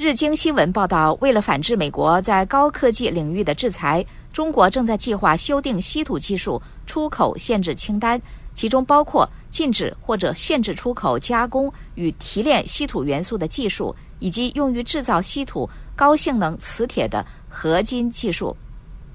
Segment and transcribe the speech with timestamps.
[0.00, 8.22] 日经新闻报道，为了反制美国在高科技领域的制裁，中国正在计划修订稀土技术出口限制清单，
[8.54, 18.56] 其中包括禁止或者限制出口加工与提炼稀土元素的技术，以及用于制造稀土高性能磁铁的合金技术。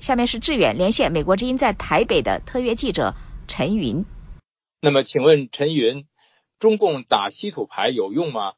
[0.01, 3.15] 下面是志远连线美国之音在台北的特约记者
[3.47, 4.03] 陈云。
[4.81, 6.03] 那么，请问陈云，
[6.59, 8.51] 中共打稀土牌有用吗？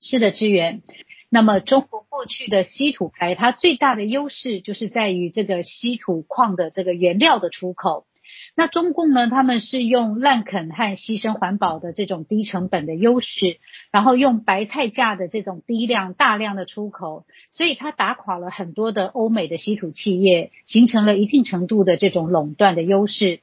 [0.00, 0.82] 是的，志远。
[1.30, 8.06] 那么，中国过去的稀土牌，它最大的优势就是在于这个稀土矿的这个原料的出口。
[8.54, 13.58] 那中共呢，他们是用滥垦和牺牲环保的这种低成本的优势，
[13.92, 23.40] 然后用白菜价的这种低量大量的出口，所以它打垮了很多的欧美的稀土企业，形成了一定程度的这种垄断的优势。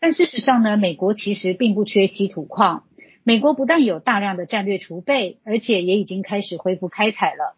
[0.00, 2.84] 但事实上呢，美国其实并不缺稀土矿。
[3.28, 7.56] 美国不但有大量的战略储备，而且也已经开始恢复开采了。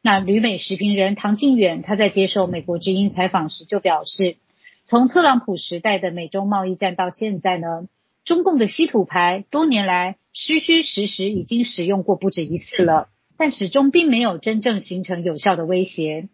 [0.00, 4.38] 那旅美时评人唐靖远他在接受美国之音采访时就表示，
[4.86, 7.86] 从特朗普时代的美中贸易战到现在呢，
[8.24, 16.30] 中共的稀土牌多年来虚虚实实已经使用过不止一次了，但始终并没有真正形成有效的威胁。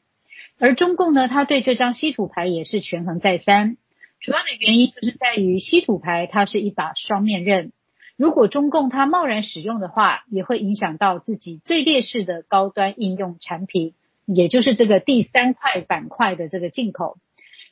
[0.60, 3.78] 而中共呢，他对这张稀土牌也是权衡再三，
[4.20, 7.72] 主要的原因就是在于稀土牌它是一把双面刃。
[8.16, 17.18] 如果中共它贸然使用的话，也会影响到自己最劣势的高端应用产品，也就是这个第三块板块的这个进口。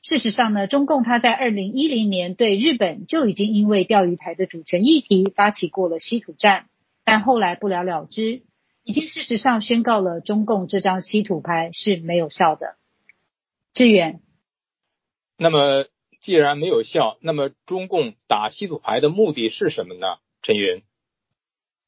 [0.02, 6.66] 事实上呢，中共它在二零一零年对日本就已经因为钓鱼台的主权议题发起过了稀土战，
[7.04, 8.42] 但后来不了了之，
[8.82, 12.74] 已经事实上宣告了中共这张稀土牌是没有效的。
[13.74, 14.20] 志远，
[15.38, 15.84] 那么
[16.20, 20.16] 既然没有效，那么中共打稀土牌的目的是什么呢？
[20.42, 20.82] 陈云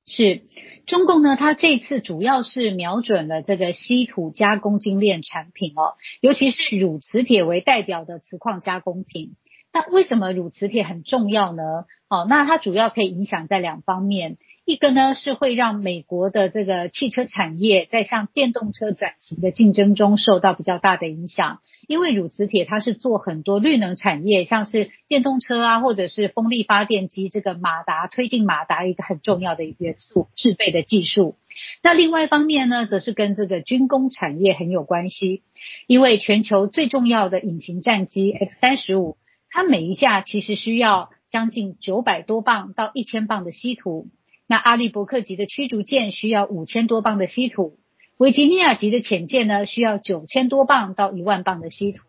[0.06, 0.42] 是
[0.86, 9.34] 中共呢，它这次主要是瞄准了这个稀土加工精炼产品哦，尤其是乳磁铁为代表的磁矿加工品。
[9.72, 11.62] 那为什么乳磁铁很重要呢？
[12.08, 14.38] 哦，那它主要可以影响在两方面。
[14.66, 31.36] 一个呢是会让美国的这个汽车产业在向电动车转型的竞争中受到比较大的影响，因为乳磁铁它是做很多绿能产业，像是电动车啊，或者是风力发电机这个马达推进马达一个很重要的元素制备的技术。
[31.82, 35.42] 那另外一方面呢，则是跟这个军工产业很有关系，
[35.86, 39.18] 因为全球最重要的隐形战机 F 三十五，
[39.50, 44.08] 它每一架其实需要将近九百多磅到一千磅的稀土。
[44.46, 47.78] 那阿利伯克级的驱逐舰需要五千多磅的稀土，
[48.18, 52.02] 维吉尼亚级的潜舰呢需要九千多磅到一万磅的稀土。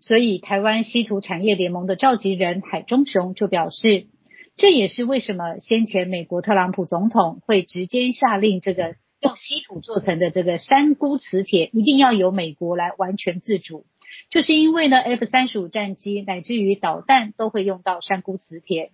[0.00, 4.06] 所以，台湾稀土产业联盟的召集人海中雄就表示，
[4.56, 13.86] 这也是为什么先前美国特朗普总统会直接下令，这个用稀土做成的这个山菇磁铁一定要由美国来完全自主，
[14.30, 18.90] 就是因为呢，F 三十五战机乃至于导弹都会用到山菇磁铁。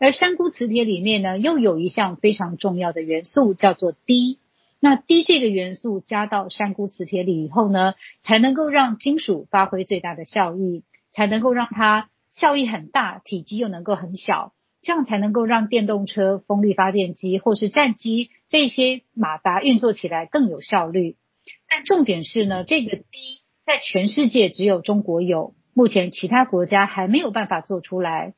[0.00, 4.38] 而山菇磁铁里面呢，又有一项非常重要的元素，叫做低。
[4.80, 21.16] 那低这个元素加到山菇磁铁里以后呢，才能够让金属发挥最大的效益，才能够让它效益很大，体积又能够很小，这样才能够让电动车、风力发电机或是战机这些马达运作起来更有效率。
[21.68, 28.32] 但重点是呢，这个低在全世界只有中国有，目前其他国家还没有办法做出来。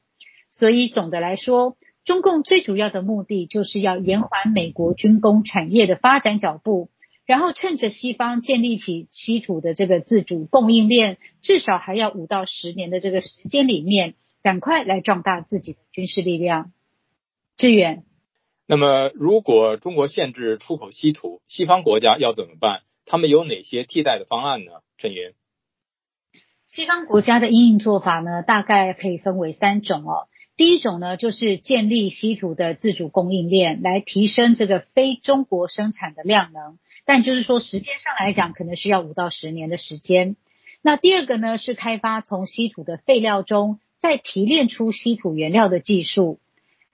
[0.52, 6.90] 所以总的来说，中共最主要的目的就是要延缓美国军工产业的发展脚步，
[7.26, 16.72] 然后趁着西方建立起稀土的这个自主供应链，至少还要五到十年的这个时间里面，赶快来壮大自己的军事力量。
[17.56, 18.04] 志远，
[18.66, 22.82] 那么如果中国限制出口稀土，西方国家要怎么办？
[23.06, 24.72] 他们有哪些替代的方案呢？
[24.98, 25.32] 陈云，
[26.66, 30.28] 西方国家的应应做法呢，大概可以分为三种哦。
[30.62, 36.78] 第一种呢，就是建立稀土的自主供应链，来提升这个非中国生产的量能。
[37.04, 40.36] 但就是说，时间上来讲，可能需要五到十年的时间。
[40.80, 46.38] 那第二个呢，是开发从稀土的废料中再提炼出稀土原料的技术。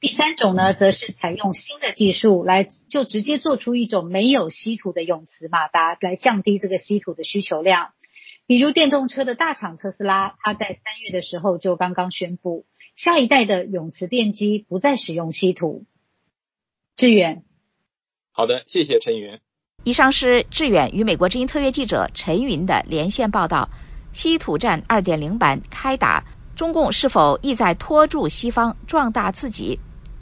[0.01, 7.91] 第三种呢，则是采用新的技术来，就直接做出一种没有稀土的永磁马达，来降低这个稀土的需求量。
[8.47, 12.65] 比如电动车的大厂特斯拉，它在三月的时候就刚刚宣布。
[12.99, 15.85] 下一代的永磁电机不再使用稀土。
[16.97, 17.45] 志远，
[18.33, 19.39] 好的，谢谢陈云。
[19.85, 23.71] 以上是志远与美国之音特约记者陈云的连线报道。
[24.13, 26.25] 稀土战二点零版开打，
[26.57, 29.79] 中共是否意在拖住西方，壮大自己？